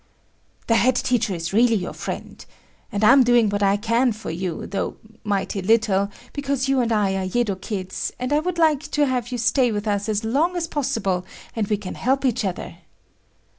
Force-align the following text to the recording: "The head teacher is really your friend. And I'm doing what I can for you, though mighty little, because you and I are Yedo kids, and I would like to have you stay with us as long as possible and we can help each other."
"The 0.65 0.77
head 0.77 0.95
teacher 0.95 1.35
is 1.35 1.53
really 1.53 1.75
your 1.75 1.93
friend. 1.93 2.43
And 2.91 3.03
I'm 3.03 3.23
doing 3.23 3.49
what 3.49 3.61
I 3.61 3.77
can 3.77 4.13
for 4.13 4.31
you, 4.31 4.65
though 4.65 4.95
mighty 5.23 5.61
little, 5.61 6.09
because 6.33 6.67
you 6.67 6.79
and 6.79 6.91
I 6.91 7.13
are 7.17 7.25
Yedo 7.27 7.53
kids, 7.61 8.11
and 8.17 8.33
I 8.33 8.39
would 8.39 8.57
like 8.57 8.79
to 8.93 9.05
have 9.05 9.31
you 9.31 9.37
stay 9.37 9.71
with 9.71 9.87
us 9.87 10.09
as 10.09 10.23
long 10.23 10.55
as 10.57 10.65
possible 10.67 11.23
and 11.55 11.67
we 11.67 11.77
can 11.77 11.93
help 11.93 12.25
each 12.25 12.43
other." 12.43 12.77